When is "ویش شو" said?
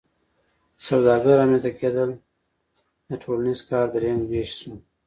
4.29-4.73